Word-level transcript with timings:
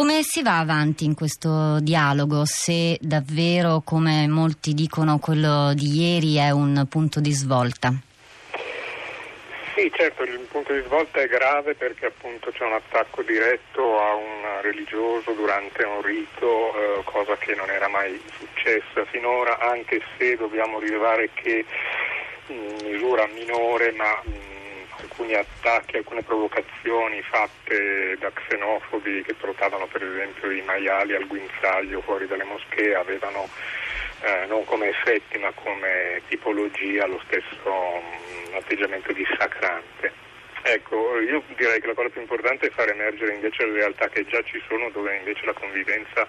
Come 0.00 0.22
si 0.22 0.42
va 0.42 0.58
avanti 0.58 1.04
in 1.04 1.14
questo 1.14 1.78
dialogo 1.80 2.46
se 2.46 2.96
davvero, 3.02 3.82
come 3.84 4.26
molti 4.28 4.72
dicono, 4.72 5.18
quello 5.18 5.74
di 5.74 6.00
ieri 6.00 6.36
è 6.36 6.48
un 6.48 6.86
punto 6.88 7.20
di 7.20 7.30
svolta? 7.32 7.92
Sì, 9.74 9.92
certo, 9.94 10.22
il 10.22 10.38
punto 10.50 10.72
di 10.72 10.80
svolta 10.86 11.20
è 11.20 11.28
grave 11.28 11.74
perché 11.74 12.06
appunto 12.06 12.50
c'è 12.50 12.64
un 12.64 12.72
attacco 12.72 13.20
diretto 13.20 14.00
a 14.00 14.14
un 14.14 14.62
religioso 14.62 15.32
durante 15.32 15.84
un 15.84 16.00
rito, 16.00 16.48
eh, 16.48 17.04
cosa 17.04 17.36
che 17.36 17.54
non 17.54 17.68
era 17.68 17.88
mai 17.88 18.18
successa 18.38 19.04
finora, 19.04 19.58
anche 19.58 20.00
se 20.16 20.34
dobbiamo 20.36 20.78
rilevare 20.78 21.28
che 21.34 21.66
in 22.46 22.74
misura 22.84 23.28
minore, 23.34 23.92
ma 23.92 24.18
mh, 24.24 24.59
alcuni 25.00 25.34
attacchi, 25.34 25.96
alcune 25.96 26.22
provocazioni 26.22 27.22
fatte 27.22 28.16
da 28.18 28.30
xenofobi 28.30 29.22
che 29.22 29.34
portavano 29.34 29.86
per 29.86 30.02
esempio 30.02 30.50
i 30.50 30.62
maiali 30.62 31.14
al 31.14 31.26
guinzaglio 31.26 32.00
fuori 32.02 32.26
dalle 32.26 32.44
moschee 32.44 32.94
avevano 32.94 33.48
eh, 34.22 34.46
non 34.46 34.64
come 34.64 34.88
effetti 34.88 35.38
ma 35.38 35.50
come 35.54 36.22
tipologia 36.28 37.06
lo 37.06 37.20
stesso 37.26 37.70
mh, 37.70 38.54
atteggiamento 38.56 39.12
dissacrante. 39.12 40.12
Ecco, 40.62 41.18
io 41.20 41.42
direi 41.56 41.80
che 41.80 41.86
la 41.86 41.94
cosa 41.94 42.10
più 42.10 42.20
importante 42.20 42.66
è 42.66 42.70
far 42.70 42.90
emergere 42.90 43.32
invece 43.32 43.64
le 43.64 43.78
realtà 43.78 44.08
che 44.08 44.26
già 44.26 44.42
ci 44.42 44.62
sono 44.68 44.90
dove 44.90 45.16
invece 45.16 45.46
la 45.46 45.54
convivenza 45.54 46.26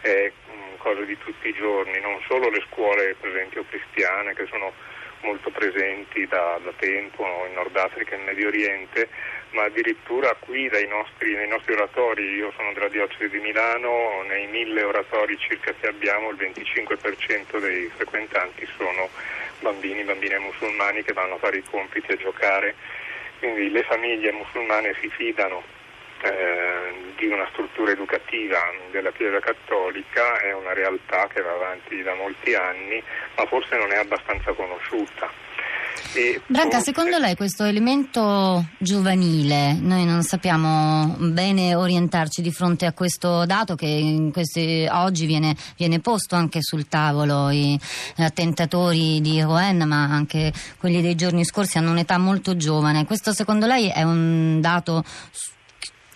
è 0.00 0.30
mh, 0.30 0.76
cosa 0.78 1.02
di 1.02 1.18
tutti 1.18 1.48
i 1.48 1.54
giorni, 1.54 1.98
non 2.00 2.20
solo 2.26 2.50
le 2.50 2.62
scuole 2.70 3.16
per 3.20 3.30
esempio 3.30 3.64
cristiane 3.68 4.34
che 4.34 4.46
sono 4.46 4.72
molto 5.24 5.50
presenti 5.50 6.26
da, 6.26 6.60
da 6.62 6.72
tempo 6.76 7.24
in 7.48 7.54
Nord 7.54 7.74
Africa 7.76 8.14
e 8.14 8.18
in 8.18 8.24
Medio 8.24 8.48
Oriente, 8.48 9.08
ma 9.50 9.64
addirittura 9.64 10.34
qui 10.38 10.68
nostri, 10.86 11.34
nei 11.34 11.48
nostri 11.48 11.72
oratori, 11.72 12.22
io 12.34 12.52
sono 12.56 12.72
della 12.72 12.88
diocesi 12.88 13.28
di 13.28 13.38
Milano, 13.38 14.22
nei 14.28 14.46
mille 14.46 14.82
oratori 14.82 15.36
circa 15.38 15.72
che 15.72 15.88
abbiamo 15.88 16.30
il 16.30 16.36
25% 16.36 17.58
dei 17.58 17.90
frequentanti 17.94 18.66
sono 18.76 19.08
bambini, 19.60 20.04
bambine 20.04 20.38
musulmani 20.38 21.02
che 21.02 21.12
vanno 21.12 21.34
a 21.34 21.38
fare 21.38 21.58
i 21.58 21.64
compiti 21.68 22.12
e 22.12 22.16
giocare, 22.16 22.74
quindi 23.38 23.70
le 23.70 23.82
famiglie 23.82 24.32
musulmane 24.32 24.94
si 25.00 25.08
fidano 25.08 25.73
eh, 26.24 27.12
di 27.16 27.26
una 27.26 27.46
struttura 27.52 27.92
educativa 27.92 28.58
della 28.90 29.12
Chiesa 29.12 29.40
Cattolica 29.40 30.38
è 30.40 30.52
una 30.52 30.72
realtà 30.72 31.28
che 31.28 31.42
va 31.42 31.52
avanti 31.52 32.02
da 32.02 32.14
molti 32.14 32.54
anni, 32.54 33.02
ma 33.36 33.46
forse 33.46 33.76
non 33.76 33.92
è 33.92 33.96
abbastanza 33.96 34.52
conosciuta. 34.52 35.30
E 36.14 36.40
Branca, 36.46 36.76
forse... 36.76 36.92
secondo 36.92 37.18
lei 37.18 37.34
questo 37.34 37.64
elemento 37.64 38.64
giovanile, 38.78 39.74
noi 39.74 40.04
non 40.04 40.22
sappiamo 40.22 41.14
bene 41.18 41.74
orientarci 41.74 42.40
di 42.40 42.52
fronte 42.52 42.86
a 42.86 42.92
questo 42.92 43.44
dato 43.46 43.74
che 43.74 44.30
questi, 44.32 44.88
oggi 44.90 45.26
viene, 45.26 45.54
viene, 45.76 46.00
posto 46.00 46.36
anche 46.36 46.60
sul 46.62 46.88
tavolo, 46.88 47.50
i 47.50 47.78
attentatori 48.16 49.20
di 49.20 49.40
Rouen, 49.40 49.86
ma 49.86 50.04
anche 50.04 50.52
quelli 50.78 51.02
dei 51.02 51.14
giorni 51.14 51.44
scorsi 51.44 51.78
hanno 51.78 51.90
un'età 51.90 52.18
molto 52.18 52.56
giovane. 52.56 53.04
Questo 53.04 53.32
secondo 53.32 53.66
lei 53.66 53.88
è 53.88 54.02
un 54.02 54.60
dato 54.60 55.04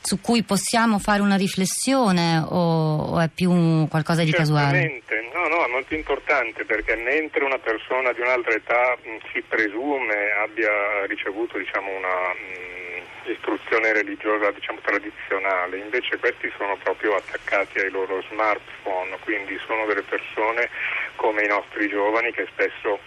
su 0.08 0.22
cui 0.22 0.42
possiamo 0.42 0.98
fare 0.98 1.20
una 1.20 1.36
riflessione 1.36 2.38
o, 2.38 3.12
o 3.12 3.20
è 3.20 3.28
più 3.28 3.86
qualcosa 3.88 4.24
di 4.24 4.32
casuale? 4.32 5.02
No, 5.34 5.46
no, 5.48 5.66
è 5.66 5.68
molto 5.68 5.94
importante 5.94 6.64
perché 6.64 6.96
mentre 6.96 7.44
una 7.44 7.58
persona 7.58 8.10
di 8.12 8.22
un'altra 8.22 8.54
età 8.54 8.96
si 9.30 9.42
presume 9.46 10.32
abbia 10.42 11.04
ricevuto 11.06 11.58
diciamo, 11.58 11.94
una 11.94 12.32
mh, 12.32 13.30
istruzione 13.32 13.92
religiosa 13.92 14.50
diciamo, 14.50 14.78
tradizionale, 14.80 15.76
invece 15.76 16.16
questi 16.16 16.50
sono 16.56 16.74
proprio 16.82 17.14
attaccati 17.14 17.78
ai 17.80 17.90
loro 17.90 18.22
smartphone, 18.30 19.18
quindi 19.24 19.60
sono 19.66 19.84
delle 19.84 20.02
persone 20.08 20.70
come 21.16 21.44
i 21.44 21.48
nostri 21.48 21.86
giovani 21.88 22.32
che 22.32 22.48
spesso 22.50 22.98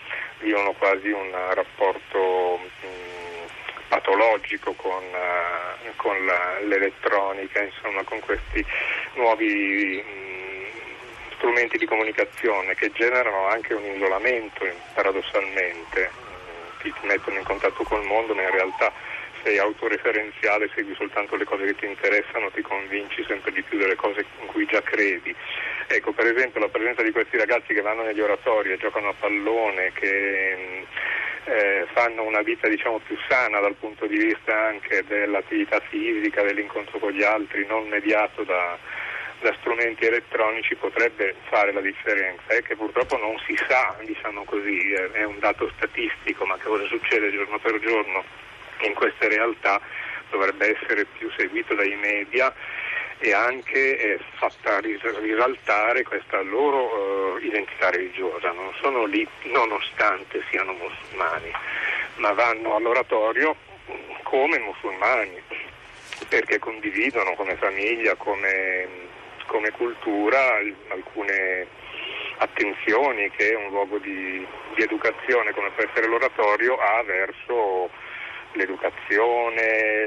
vivono 0.41 0.73
quasi 0.73 1.09
un 1.09 1.31
rapporto 1.53 2.59
mh, 2.61 3.10
patologico 3.91 4.71
con, 4.75 5.03
uh, 5.03 5.95
con 5.97 6.25
la, 6.25 6.59
l'elettronica, 6.61 7.61
insomma 7.61 8.01
con 8.03 8.21
questi 8.21 8.65
nuovi 9.15 10.01
mh, 10.01 10.09
mm, 10.09 10.65
strumenti 11.35 11.77
di 11.77 11.85
comunicazione 11.85 12.73
che 12.75 12.89
generano 12.93 13.47
anche 13.47 13.73
un 13.73 13.83
isolamento 13.83 14.65
paradossalmente, 14.93 16.09
mm, 16.09 16.79
ti 16.79 16.93
mettono 17.01 17.37
in 17.37 17.43
contatto 17.43 17.83
col 17.83 18.05
mondo 18.05 18.33
ma 18.33 18.43
in 18.43 18.51
realtà 18.51 18.93
sei 19.43 19.57
autoreferenziale, 19.57 20.69
segui 20.73 20.95
soltanto 20.95 21.35
le 21.35 21.43
cose 21.43 21.65
che 21.65 21.75
ti 21.75 21.85
interessano, 21.85 22.49
ti 22.51 22.61
convinci 22.61 23.25
sempre 23.27 23.51
di 23.51 23.61
più 23.61 23.77
delle 23.77 23.95
cose 23.95 24.23
in 24.39 24.45
cui 24.45 24.65
già 24.67 24.81
credi. 24.81 25.35
Ecco, 25.87 26.13
per 26.13 26.27
esempio 26.27 26.61
la 26.61 26.69
presenza 26.69 27.01
di 27.01 27.11
questi 27.11 27.35
ragazzi 27.35 27.73
che 27.73 27.81
vanno 27.81 28.03
negli 28.03 28.21
oratori 28.21 28.71
e 28.71 28.77
giocano 28.77 29.09
a 29.09 29.13
pallone, 29.19 29.91
che 29.93 30.55
mm, 30.55 30.83
eh, 31.45 31.87
fanno 31.93 32.23
una 32.23 32.41
vita 32.41 32.67
diciamo, 32.67 32.99
più 32.99 33.17
sana 33.27 33.59
dal 33.59 33.75
punto 33.75 34.05
di 34.05 34.17
vista 34.17 34.67
anche 34.67 35.03
dell'attività 35.07 35.79
fisica, 35.79 36.43
dell'incontro 36.43 36.99
con 36.99 37.11
gli 37.11 37.23
altri, 37.23 37.65
non 37.65 37.87
mediato 37.87 38.43
da, 38.43 38.77
da 39.39 39.53
strumenti 39.59 40.05
elettronici 40.05 40.75
potrebbe 40.75 41.35
fare 41.49 41.71
la 41.71 41.81
differenza. 41.81 42.53
E 42.53 42.61
che 42.61 42.75
purtroppo 42.75 43.17
non 43.17 43.37
si 43.45 43.55
sa, 43.67 43.95
diciamo 44.03 44.43
così, 44.43 44.91
è 44.91 45.23
un 45.23 45.39
dato 45.39 45.71
statistico, 45.75 46.45
ma 46.45 46.55
che 46.57 46.65
cosa 46.65 46.85
succede 46.85 47.31
giorno 47.31 47.57
per 47.59 47.79
giorno 47.79 48.23
in 48.81 48.93
queste 48.93 49.27
realtà 49.27 49.79
dovrebbe 50.29 50.75
essere 50.75 51.05
più 51.05 51.29
seguito 51.35 51.75
dai 51.75 51.95
media 51.95 52.53
e 53.23 53.33
anche 53.33 53.97
eh, 53.99 54.19
fatta 54.37 54.79
risaltare 54.79 56.01
questa 56.01 56.41
loro 56.41 57.37
eh, 57.37 57.45
identità 57.45 57.91
religiosa. 57.91 58.51
Non 58.51 58.73
sono 58.81 59.05
lì 59.05 59.27
nonostante 59.43 60.43
siano 60.49 60.73
musulmani, 60.73 61.51
ma 62.15 62.33
vanno 62.33 62.75
all'oratorio 62.75 63.55
come 64.23 64.57
musulmani, 64.57 65.39
perché 66.29 66.57
condividono 66.57 67.35
come 67.35 67.55
famiglia, 67.57 68.15
come, 68.15 68.87
come 69.45 69.69
cultura 69.69 70.57
alcune 70.87 71.67
attenzioni 72.37 73.29
che 73.29 73.53
un 73.53 73.69
luogo 73.69 73.99
di, 73.99 74.43
di 74.73 74.81
educazione 74.81 75.53
come 75.53 75.69
può 75.69 75.83
essere 75.83 76.07
l'oratorio 76.07 76.75
ha 76.75 77.03
verso 77.03 77.89
l'educazione, 78.53 80.00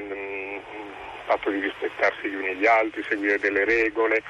fatto 1.26 1.50
di 1.50 1.60
rispettarsi 1.60 2.28
gli 2.28 2.34
uni 2.34 2.54
gli 2.54 2.66
altri, 2.66 3.04
seguire 3.08 3.38
delle 3.38 3.64
regole, 3.64 4.22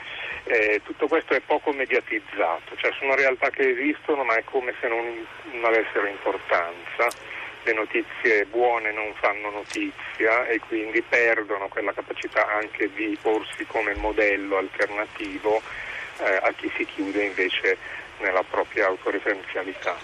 eh, 0.44 0.80
tutto 0.84 1.06
questo 1.06 1.34
è 1.34 1.40
poco 1.40 1.72
mediatizzato, 1.72 2.76
cioè 2.76 2.92
sono 2.98 3.14
realtà 3.14 3.50
che 3.50 3.68
esistono 3.70 4.24
ma 4.24 4.36
è 4.36 4.44
come 4.44 4.74
se 4.80 4.88
non, 4.88 5.26
non 5.52 5.64
avessero 5.64 6.06
importanza, 6.06 7.08
le 7.64 7.72
notizie 7.72 8.44
buone 8.46 8.92
non 8.92 9.12
fanno 9.14 9.50
notizia 9.50 10.46
e 10.46 10.60
quindi 10.60 11.00
perdono 11.02 11.68
quella 11.68 11.92
capacità 11.92 12.46
anche 12.46 12.90
di 12.94 13.16
porsi 13.20 13.64
come 13.64 13.94
modello 13.94 14.58
alternativo 14.58 15.62
eh, 16.18 16.38
a 16.42 16.52
chi 16.52 16.70
si 16.76 16.84
chiude 16.84 17.24
invece 17.24 17.76
nella 18.18 18.42
propria 18.42 18.86
autoreferenzialità. 18.86 19.96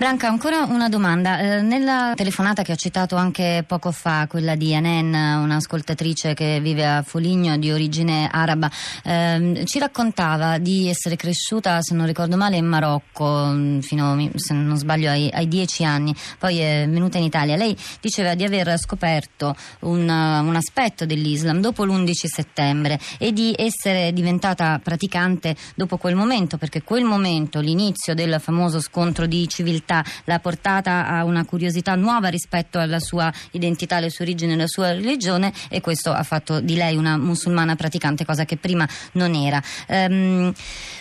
Branca, 0.00 0.28
ancora 0.28 0.64
una 0.64 0.88
domanda. 0.88 1.38
Eh, 1.38 1.60
nella 1.60 2.14
telefonata 2.16 2.62
che 2.62 2.72
ho 2.72 2.74
citato 2.74 3.16
anche 3.16 3.64
poco 3.66 3.92
fa, 3.92 4.26
quella 4.30 4.54
di 4.54 4.74
Anen, 4.74 5.12
un'ascoltatrice 5.12 6.32
che 6.32 6.58
vive 6.58 6.86
a 6.86 7.02
Foligno 7.02 7.58
di 7.58 7.70
origine 7.70 8.26
araba, 8.32 8.70
eh, 9.04 9.62
ci 9.66 9.78
raccontava 9.78 10.56
di 10.56 10.88
essere 10.88 11.16
cresciuta, 11.16 11.82
se 11.82 11.94
non 11.94 12.06
ricordo 12.06 12.38
male, 12.38 12.56
in 12.56 12.64
Marocco 12.64 13.50
mm, 13.52 13.80
fino, 13.80 14.30
se 14.36 14.54
non 14.54 14.78
sbaglio, 14.78 15.10
ai, 15.10 15.28
ai 15.30 15.46
dieci 15.46 15.84
anni, 15.84 16.14
poi 16.38 16.60
è 16.60 16.86
venuta 16.88 17.18
in 17.18 17.24
Italia. 17.24 17.56
Lei 17.56 17.76
diceva 18.00 18.34
di 18.34 18.44
aver 18.44 18.78
scoperto 18.78 19.54
un, 19.80 20.08
un 20.08 20.56
aspetto 20.56 21.04
dell'Islam 21.04 21.60
dopo 21.60 21.84
l'11 21.84 22.10
settembre 22.24 22.98
e 23.18 23.34
di 23.34 23.54
essere 23.54 24.14
diventata 24.14 24.80
praticante 24.82 25.54
dopo 25.74 25.98
quel 25.98 26.14
momento, 26.14 26.56
perché 26.56 26.80
quel 26.82 27.04
momento, 27.04 27.60
l'inizio 27.60 28.14
del 28.14 28.40
famoso 28.40 28.80
scontro 28.80 29.26
di 29.26 29.46
civiltà, 29.46 29.88
realtà 29.90 30.04
l'ha 30.24 30.38
portata 30.38 31.06
a 31.06 31.24
una 31.24 31.44
curiosità 31.44 31.94
nuova 31.96 32.28
rispetto 32.28 32.78
alla 32.78 33.00
sua 33.00 33.32
identità, 33.52 33.96
alle 33.96 34.10
sue 34.10 34.24
origini, 34.24 34.52
alla 34.52 34.68
sua 34.68 34.92
religione 34.92 35.52
e 35.68 35.80
questo 35.80 36.12
ha 36.12 36.22
fatto 36.22 36.60
di 36.60 36.76
lei 36.76 36.96
una 36.96 37.16
musulmana 37.16 37.74
praticante, 37.74 38.24
cosa 38.24 38.44
che 38.44 38.56
prima 38.56 38.88
non 39.12 39.34
era. 39.34 39.60
Um, 39.88 40.52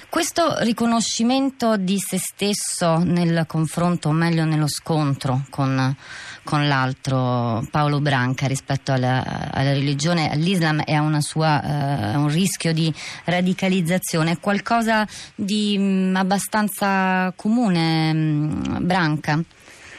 questo 0.10 0.56
riconoscimento 0.62 1.78
di 1.78 2.00
se 2.00 2.18
stesso 2.18 2.98
nel 2.98 3.44
confronto, 3.46 4.10
o 4.10 4.12
meglio 4.12 4.44
nello 4.44 4.68
scontro 4.68 5.46
con, 5.52 5.96
con 6.44 6.68
l'altro, 6.68 7.64
Paolo 7.70 8.02
Branca, 8.02 8.48
rispetto 8.48 8.92
alla, 8.92 9.52
alla 9.52 9.72
religione, 9.72 10.32
all'Islam 10.32 10.82
e 10.84 10.96
a 10.96 11.22
sua, 11.22 11.62
uh, 11.64 12.20
un 12.22 12.28
rischio 12.28 12.74
di 12.74 12.92
radicalizzazione, 13.26 14.32
è 14.32 14.40
qualcosa 14.40 15.08
di 15.36 15.76
um, 15.78 16.16
abbastanza 16.16 17.32
comune, 17.36 18.10
um, 18.10 18.79
Branca? 18.80 19.40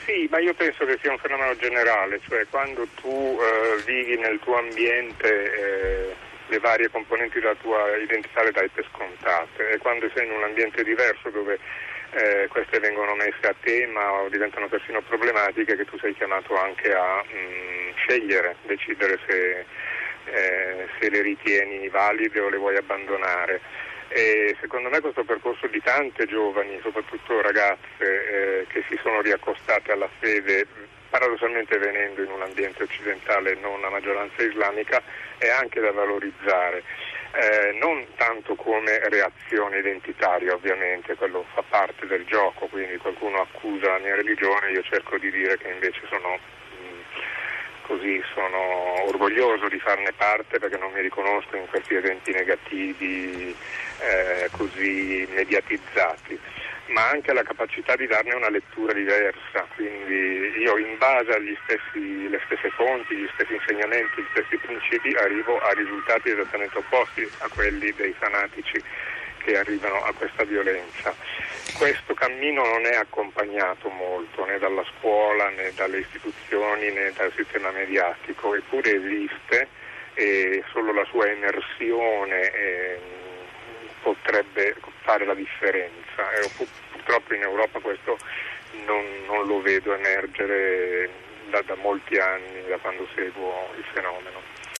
Sì, 0.04 0.26
ma 0.30 0.38
io 0.38 0.54
penso 0.54 0.84
che 0.84 0.98
sia 1.00 1.12
un 1.12 1.18
fenomeno 1.18 1.54
generale, 1.56 2.20
cioè 2.26 2.46
quando 2.50 2.86
tu 3.00 3.08
uh, 3.08 3.82
vivi 3.84 4.16
nel 4.16 4.38
tuo 4.40 4.58
ambiente... 4.58 5.28
Eh 5.28 6.28
le 6.50 6.58
varie 6.58 6.90
componenti 6.90 7.38
della 7.38 7.54
tua 7.54 7.96
identità 7.96 8.42
le 8.42 8.50
dai 8.50 8.68
per 8.68 8.84
scontate 8.92 9.70
e 9.70 9.78
quando 9.78 10.10
sei 10.12 10.26
in 10.26 10.32
un 10.32 10.42
ambiente 10.42 10.82
diverso 10.82 11.30
dove 11.30 11.58
eh, 12.12 12.48
queste 12.48 12.80
vengono 12.80 13.14
messe 13.14 13.46
a 13.46 13.54
tema 13.60 14.12
o 14.12 14.28
diventano 14.28 14.66
persino 14.66 15.00
problematiche 15.00 15.76
che 15.76 15.84
tu 15.84 15.96
sei 15.98 16.12
chiamato 16.14 16.56
anche 16.56 16.92
a 16.92 17.22
mh, 17.22 17.36
mm, 17.36 17.90
scegliere, 17.94 18.56
decidere 18.66 19.18
se, 19.26 19.64
eh, 20.24 20.88
se 20.98 21.08
le 21.08 21.22
ritieni 21.22 21.88
valide 21.88 22.40
o 22.40 22.48
le 22.48 22.56
vuoi 22.56 22.76
abbandonare. 22.76 23.60
E 24.12 24.56
secondo 24.60 24.88
me 24.88 25.00
questo 25.00 25.22
percorso 25.22 25.68
di 25.68 25.80
tante 25.80 26.26
giovani, 26.26 26.80
soprattutto 26.82 27.40
ragazze, 27.40 27.78
eh, 28.00 28.66
che 28.66 28.82
si 28.88 28.98
sono 29.00 29.20
riaccostate 29.20 29.92
alla 29.92 30.08
fede, 30.18 30.66
paradossalmente 31.10 31.78
venendo 31.78 32.22
in 32.22 32.30
un 32.32 32.42
ambiente 32.42 32.82
occidentale 32.82 33.54
non 33.54 33.84
a 33.84 33.88
maggioranza 33.88 34.42
islamica, 34.42 35.00
è 35.38 35.48
anche 35.48 35.78
da 35.78 35.92
valorizzare. 35.92 36.82
Eh, 37.32 37.78
non 37.78 38.04
tanto 38.16 38.56
come 38.56 39.08
reazione 39.08 39.78
identitaria 39.78 40.54
ovviamente, 40.54 41.14
quello 41.14 41.44
fa 41.54 41.62
parte 41.68 42.06
del 42.08 42.24
gioco, 42.24 42.66
quindi 42.66 42.96
qualcuno 42.96 43.40
accusa 43.40 43.92
la 43.92 43.98
mia 43.98 44.16
religione, 44.16 44.72
io 44.72 44.82
cerco 44.82 45.18
di 45.18 45.30
dire 45.30 45.56
che 45.56 45.68
invece 45.68 46.00
sono 46.08 46.36
così 47.82 48.22
sono 48.34 49.04
orgoglioso 49.06 49.68
di 49.68 49.78
farne 49.78 50.12
parte 50.12 50.58
perché 50.58 50.76
non 50.78 50.92
mi 50.92 51.00
riconosco 51.00 51.56
in 51.56 51.66
questi 51.68 51.94
eventi 51.94 52.32
negativi 52.32 53.54
eh, 54.00 54.48
così 54.56 55.26
mediatizzati. 55.30 56.38
Ma 56.88 57.08
anche 57.08 57.32
la 57.32 57.44
capacità 57.44 57.94
di 57.94 58.08
darne 58.08 58.34
una 58.34 58.50
lettura 58.50 58.92
diversa, 58.92 59.64
quindi 59.76 60.58
io 60.58 60.76
in 60.76 60.98
base 60.98 61.32
alle 61.32 61.56
stesse 61.64 62.70
fonti, 62.70 63.14
gli 63.14 63.28
stessi 63.34 63.54
insegnamenti, 63.54 64.20
gli 64.20 64.26
stessi 64.30 64.56
principi 64.56 65.14
arrivo 65.14 65.60
a 65.60 65.72
risultati 65.72 66.30
esattamente 66.30 66.78
opposti 66.78 67.28
a 67.38 67.48
quelli 67.48 67.92
dei 67.94 68.12
fanatici 68.18 68.82
che 69.44 69.58
arrivano 69.58 70.02
a 70.04 70.12
questa 70.12 70.44
violenza. 70.44 71.14
Questo 71.76 72.14
cammino 72.14 72.64
non 72.64 72.84
è 72.84 72.94
accompagnato 72.94 73.88
molto 73.88 74.44
né 74.44 74.58
dalla 74.58 74.84
scuola 74.96 75.48
né 75.50 75.72
dalle 75.74 75.98
istituzioni 75.98 76.90
né 76.90 77.12
dal 77.16 77.32
sistema 77.34 77.70
mediatico, 77.70 78.54
eppure 78.54 78.94
esiste 78.94 79.68
e 80.14 80.62
solo 80.70 80.92
la 80.92 81.04
sua 81.04 81.26
emersione 81.30 82.52
eh, 82.52 82.98
potrebbe 84.02 84.76
fare 85.02 85.24
la 85.24 85.34
differenza. 85.34 86.30
E 86.32 86.50
purtroppo 86.92 87.34
in 87.34 87.42
Europa 87.42 87.78
questo 87.80 88.18
non, 88.84 89.04
non 89.26 89.46
lo 89.46 89.60
vedo 89.60 89.94
emergere 89.94 91.08
da, 91.48 91.62
da 91.62 91.74
molti 91.76 92.18
anni, 92.18 92.64
da 92.68 92.76
quando 92.78 93.06
seguo 93.14 93.70
il 93.76 93.84
fenomeno. 93.92 94.59